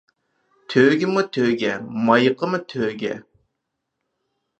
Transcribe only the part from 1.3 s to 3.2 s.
تۆگە، مايىقىمۇ تۆگە.